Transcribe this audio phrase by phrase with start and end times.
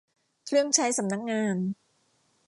[0.45, 1.55] เครื่องใช้สำนักงาน